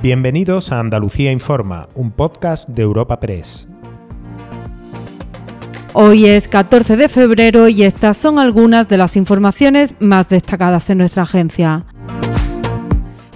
[0.00, 3.66] Bienvenidos a Andalucía Informa, un podcast de Europa Press.
[5.92, 10.98] Hoy es 14 de febrero y estas son algunas de las informaciones más destacadas en
[10.98, 11.84] nuestra agencia.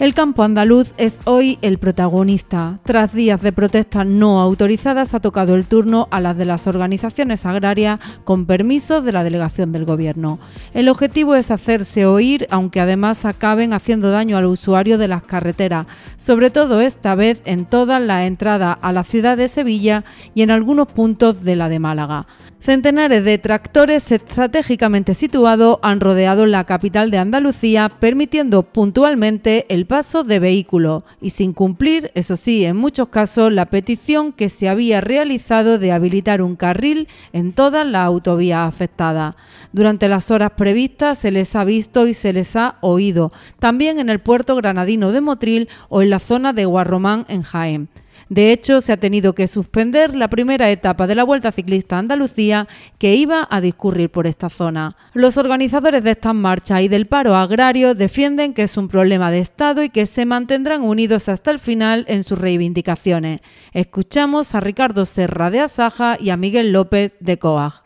[0.00, 2.80] El campo andaluz es hoy el protagonista.
[2.84, 7.44] Tras días de protestas no autorizadas, ha tocado el turno a las de las organizaciones
[7.44, 10.40] agrarias con permiso de la delegación del Gobierno.
[10.72, 15.86] El objetivo es hacerse oír, aunque además acaben haciendo daño al usuario de las carreteras,
[16.16, 20.04] sobre todo esta vez en todas las entradas a la ciudad de Sevilla
[20.34, 22.26] y en algunos puntos de la de Málaga.
[22.62, 30.24] Centenares de tractores estratégicamente situados han rodeado la capital de Andalucía, permitiendo puntualmente el paso
[30.24, 35.00] de vehículos y sin cumplir, eso sí, en muchos casos, la petición que se había
[35.00, 39.34] realizado de habilitar un carril en todas las autovías afectadas.
[39.72, 44.10] Durante las horas previstas se les ha visto y se les ha oído, también en
[44.10, 47.88] el puerto granadino de Motril o en la zona de Guarromán en Jaén.
[48.32, 52.66] De hecho, se ha tenido que suspender la primera etapa de la Vuelta Ciclista Andalucía
[52.96, 54.96] que iba a discurrir por esta zona.
[55.12, 59.40] Los organizadores de estas marchas y del paro agrario defienden que es un problema de
[59.40, 63.42] Estado y que se mantendrán unidos hasta el final en sus reivindicaciones.
[63.74, 67.82] Escuchamos a Ricardo Serra de Asaja y a Miguel López de COAG.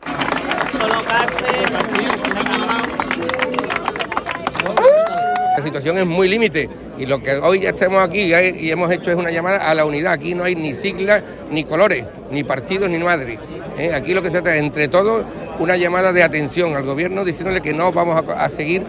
[5.77, 9.17] Situación es muy límite y lo que hoy ya estemos aquí y hemos hecho es
[9.17, 10.15] una llamada a la unidad.
[10.15, 13.39] Aquí no hay ni siglas, ni colores, ni partidos, ni madres.
[13.79, 13.93] ¿eh?
[13.95, 15.25] Aquí lo que se trata entre todos,
[15.59, 18.85] una llamada de atención al gobierno diciéndole que no vamos a, a seguir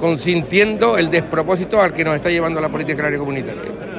[0.00, 3.89] consintiendo el despropósito al que nos está llevando la política agraria comunitaria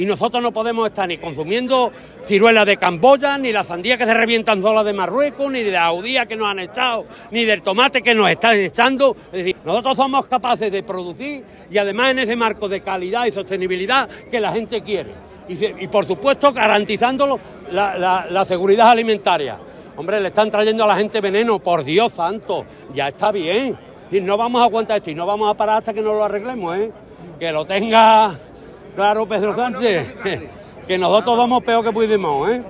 [0.00, 1.92] y nosotros no podemos estar ni consumiendo
[2.24, 5.84] ciruelas de Camboya, ni la sandía que se revientan solas de Marruecos, ni de la
[5.84, 9.14] audía que nos han echado, ni del tomate que nos están echando.
[9.26, 13.30] Es decir, nosotros somos capaces de producir y además en ese marco de calidad y
[13.30, 15.10] sostenibilidad que la gente quiere.
[15.50, 17.38] Y, por supuesto garantizando
[17.70, 19.58] la, la seguridad alimentaria.
[19.98, 23.76] Hombre, le están trayendo a la gente veneno, por Dios santo, ya está bien.
[24.10, 26.24] Y no vamos a aguantar esto y no vamos a parar hasta que no lo
[26.24, 26.90] arreglemos, ¿eh?
[27.38, 28.38] Que lo tenga
[28.94, 30.16] Claro, Pedro Sánchez,
[30.88, 32.62] que nosotros vamos peor que pudimos, ¿eh?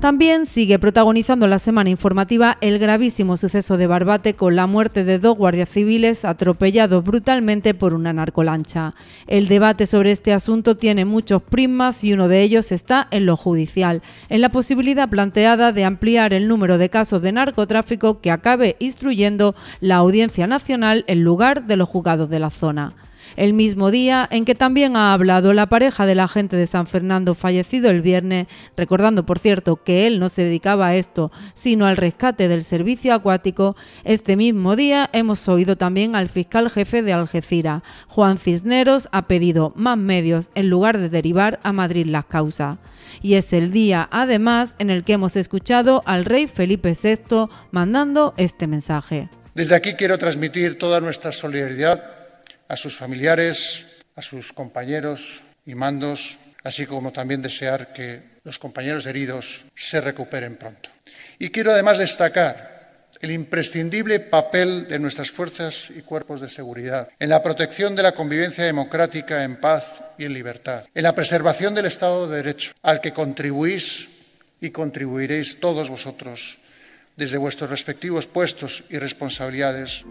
[0.00, 5.18] También sigue protagonizando la semana informativa el gravísimo suceso de Barbate con la muerte de
[5.18, 8.94] dos guardias civiles atropellados brutalmente por una narcolancha.
[9.26, 13.36] El debate sobre este asunto tiene muchos prismas y uno de ellos está en lo
[13.36, 18.76] judicial, en la posibilidad planteada de ampliar el número de casos de narcotráfico que acabe
[18.78, 22.94] instruyendo la Audiencia Nacional en lugar de los juzgados de la zona
[23.36, 27.34] el mismo día en que también ha hablado la pareja del agente de San Fernando
[27.34, 31.96] fallecido el viernes, recordando por cierto que él no se dedicaba a esto, sino al
[31.96, 37.82] rescate del servicio acuático, este mismo día hemos oído también al fiscal jefe de Algeciras,
[38.08, 42.78] Juan Cisneros, ha pedido más medios en lugar de derivar a Madrid las causas.
[43.22, 48.34] Y es el día, además, en el que hemos escuchado al rey Felipe VI mandando
[48.36, 49.28] este mensaje.
[49.54, 52.19] Desde aquí quiero transmitir toda nuestra solidaridad
[52.70, 59.06] a sus familiares, a sus compañeros y mandos, así como también desear que los compañeros
[59.06, 60.88] heridos se recuperen pronto.
[61.40, 67.28] Y quiero además destacar el imprescindible papel de nuestras fuerzas y cuerpos de seguridad en
[67.28, 71.86] la protección de la convivencia democrática en paz y en libertad, en la preservación del
[71.86, 74.08] Estado de Derecho, al que contribuís
[74.60, 76.58] y contribuiréis todos vosotros
[77.16, 80.04] desde vuestros respectivos puestos y responsabilidades.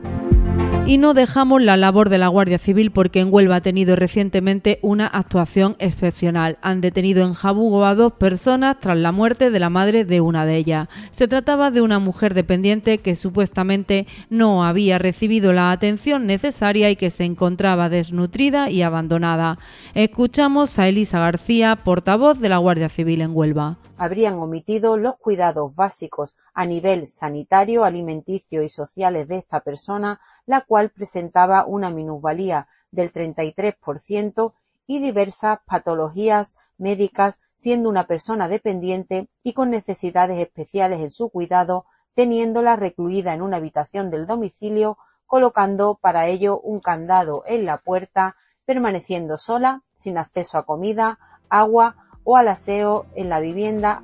[0.90, 4.80] Y no dejamos la labor de la Guardia Civil porque en Huelva ha tenido recientemente
[4.82, 6.58] una actuación excepcional.
[6.64, 10.48] Han detenido en Jabugo a dos personas tras la muerte de la madre de una
[10.48, 10.88] de ellas.
[11.12, 16.96] Se trataba de una mujer dependiente que supuestamente no había recibido la atención necesaria y
[16.96, 19.60] que se encontraba desnutrida y abandonada.
[19.94, 25.76] Escuchamos a Elisa García, portavoz de la Guardia Civil en Huelva habrían omitido los cuidados
[25.76, 32.68] básicos a nivel sanitario, alimenticio y sociales de esta persona, la cual presentaba una minusvalía
[32.92, 34.54] del 33%
[34.86, 41.86] y diversas patologías médicas, siendo una persona dependiente y con necesidades especiales en su cuidado,
[42.14, 44.98] teniéndola recluida en una habitación del domicilio,
[45.28, 48.36] colocando para ello un candado en la puerta,
[48.66, 51.96] permaneciendo sola, sin acceso a comida, agua
[52.26, 54.04] o al aseo en la vivienda.